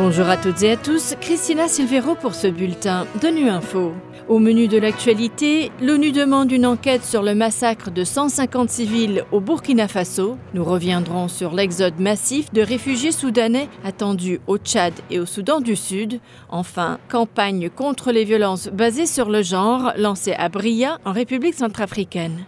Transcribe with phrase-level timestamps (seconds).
[0.00, 3.92] Bonjour à toutes et à tous, Christina Silvero pour ce bulletin de Nu Info.
[4.28, 9.40] Au menu de l'actualité, l'ONU demande une enquête sur le massacre de 150 civils au
[9.40, 10.38] Burkina Faso.
[10.54, 15.74] Nous reviendrons sur l'exode massif de réfugiés soudanais attendus au Tchad et au Soudan du
[15.74, 16.20] Sud.
[16.48, 22.44] Enfin, campagne contre les violences basées sur le genre lancée à Bria en République centrafricaine.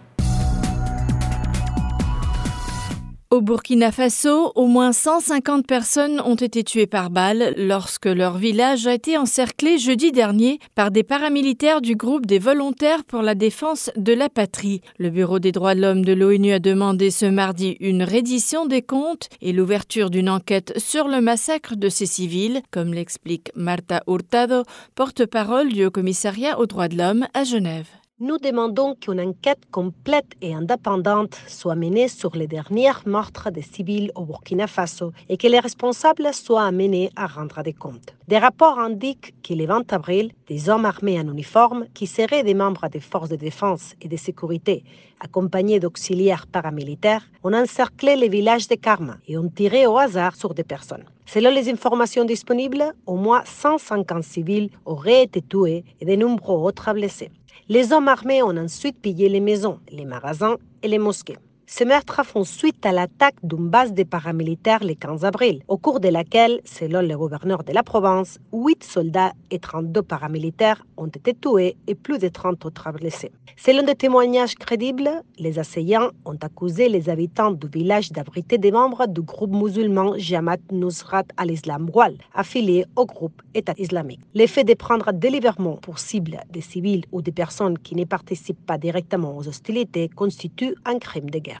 [3.31, 8.87] Au Burkina Faso, au moins 150 personnes ont été tuées par balles lorsque leur village
[8.87, 13.89] a été encerclé jeudi dernier par des paramilitaires du groupe des volontaires pour la défense
[13.95, 14.81] de la patrie.
[14.97, 18.81] Le Bureau des droits de l'homme de l'ONU a demandé ce mardi une reddition des
[18.81, 24.63] comptes et l'ouverture d'une enquête sur le massacre de ces civils, comme l'explique Marta Hurtado,
[24.95, 27.87] porte-parole du Haut Commissariat aux droits de l'homme à Genève.
[28.23, 34.11] Nous demandons qu'une enquête complète et indépendante soit menée sur les derniers meurtres des civils
[34.13, 38.13] au Burkina Faso et que les responsables soient amenés à rendre des comptes.
[38.27, 42.53] Des rapports indiquent que le 20 avril, des hommes armés en uniforme, qui seraient des
[42.53, 44.83] membres des forces de défense et de sécurité,
[45.19, 50.53] accompagnés d'auxiliaires paramilitaires, ont encerclé le village de Karma et ont tiré au hasard sur
[50.53, 51.05] des personnes.
[51.25, 56.93] Selon les informations disponibles, au moins 150 civils auraient été tués et de nombreux autres
[56.93, 57.31] blessés.
[57.73, 61.37] Les hommes armés ont ensuite pillé les maisons, les magasins et les mosquées.
[61.73, 66.01] Ces meurtres font suite à l'attaque d'une base des paramilitaires le 15 avril, au cours
[66.01, 71.33] de laquelle, selon le gouverneur de la province, 8 soldats et 32 paramilitaires ont été
[71.33, 73.31] tués et plus de 30 autres blessés.
[73.55, 79.07] Selon des témoignages crédibles, les assaillants ont accusé les habitants du village d'abriter des membres
[79.07, 84.19] du groupe musulman Jamaat Nusrat al-Islam Wal, affilié au groupe État islamique.
[84.33, 88.77] L'effet de prendre délibérément pour cible des civils ou des personnes qui ne participent pas
[88.77, 91.60] directement aux hostilités constitue un crime de guerre.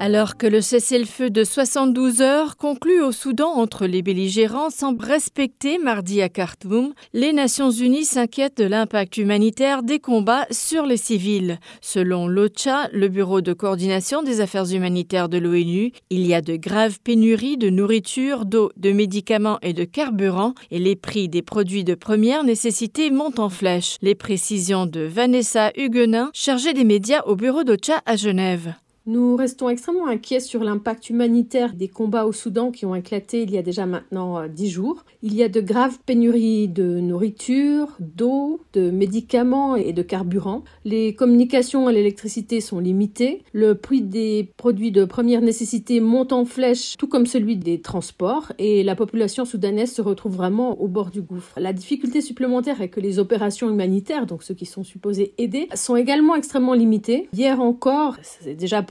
[0.00, 5.78] Alors que le cessez-le-feu de 72 heures conclut au Soudan entre les belligérants semble respecter
[5.78, 11.58] mardi à Khartoum, les Nations Unies s'inquiètent de l'impact humanitaire des combats sur les civils.
[11.80, 16.54] Selon l'OCHA, le Bureau de coordination des affaires humanitaires de l'ONU, il y a de
[16.54, 21.82] graves pénuries de nourriture, d'eau, de médicaments et de carburant et les prix des produits
[21.82, 23.96] de première nécessité montent en flèche.
[24.00, 28.74] Les précisions de Vanessa Huguenin, chargée des médias au bureau d'OCHA à Genève.
[29.08, 33.50] Nous restons extrêmement inquiets sur l'impact humanitaire des combats au Soudan qui ont éclaté il
[33.50, 35.06] y a déjà maintenant euh, dix jours.
[35.22, 40.62] Il y a de graves pénuries de nourriture, d'eau, de médicaments et de carburant.
[40.84, 43.44] Les communications et l'électricité sont limitées.
[43.54, 48.52] Le prix des produits de première nécessité monte en flèche, tout comme celui des transports,
[48.58, 51.58] et la population soudanaise se retrouve vraiment au bord du gouffre.
[51.58, 55.96] La difficulté supplémentaire est que les opérations humanitaires, donc ceux qui sont supposés aider, sont
[55.96, 57.30] également extrêmement limitées.
[57.32, 58.82] Hier encore, c'est déjà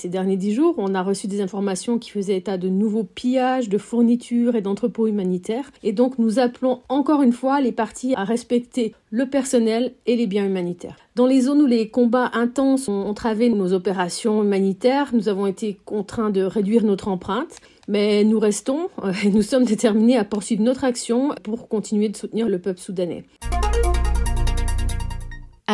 [0.00, 3.68] ces derniers dix jours, on a reçu des informations qui faisaient état de nouveaux pillages,
[3.68, 5.70] de fournitures et d'entrepôts humanitaires.
[5.82, 10.26] Et donc nous appelons encore une fois les parties à respecter le personnel et les
[10.26, 10.96] biens humanitaires.
[11.14, 15.78] Dans les zones où les combats intenses ont entravé nos opérations humanitaires, nous avons été
[15.84, 17.56] contraints de réduire notre empreinte.
[17.88, 22.16] Mais nous restons euh, et nous sommes déterminés à poursuivre notre action pour continuer de
[22.16, 23.24] soutenir le peuple soudanais.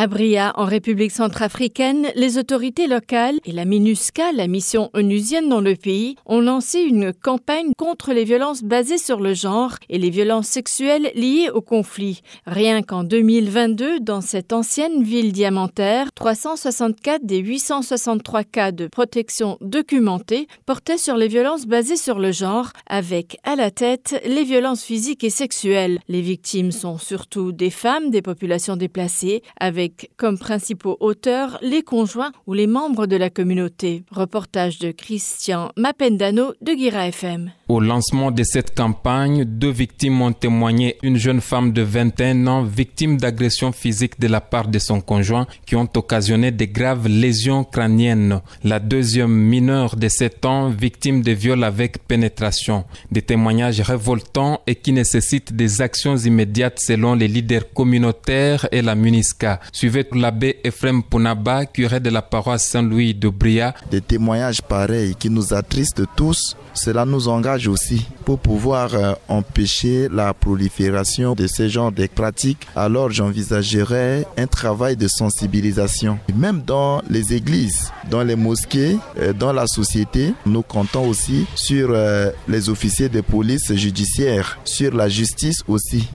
[0.03, 5.61] À Bria, en République centrafricaine, les autorités locales et la MINUSCA, la mission onusienne dans
[5.61, 10.09] le pays, ont lancé une campagne contre les violences basées sur le genre et les
[10.09, 12.19] violences sexuelles liées au conflit.
[12.45, 20.49] Rien qu'en 2022, dans cette ancienne ville diamantaire, 364 des 863 cas de protection documentés
[20.65, 25.23] portaient sur les violences basées sur le genre, avec à la tête les violences physiques
[25.23, 25.99] et sexuelles.
[26.09, 32.31] Les victimes sont surtout des femmes des populations déplacées, avec comme principaux auteurs les conjoints
[32.47, 34.03] ou les membres de la communauté.
[34.11, 37.51] Reportage de Christian Mapendano de Guira FM.
[37.69, 40.97] Au lancement de cette campagne, deux victimes ont témoigné.
[41.01, 45.47] Une jeune femme de 21 ans, victime d'agression physique de la part de son conjoint,
[45.65, 48.41] qui ont occasionné de graves lésions crâniennes.
[48.65, 52.83] La deuxième mineure de 7 ans, victime de viols avec pénétration.
[53.09, 58.95] Des témoignages révoltants et qui nécessitent des actions immédiates selon les leaders communautaires et la
[58.95, 59.61] MUNISCA.
[59.71, 63.73] Suivez l'abbé Ephraim Punaba, curé de la paroisse Saint-Louis de Bria.
[63.89, 70.07] Des témoignages pareils qui nous attristent tous, cela nous engage aussi pour pouvoir euh, empêcher
[70.11, 72.67] la prolifération de ce genre de pratiques.
[72.75, 76.19] Alors j'envisagerais un travail de sensibilisation.
[76.35, 81.89] Même dans les églises, dans les mosquées, euh, dans la société, nous comptons aussi sur
[81.91, 86.09] euh, les officiers de police judiciaire, sur la justice aussi.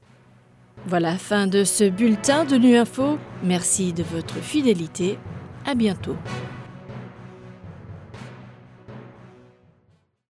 [0.86, 3.18] Voilà, fin de ce bulletin de Nu Info.
[3.42, 5.18] Merci de votre fidélité.
[5.66, 6.16] À bientôt.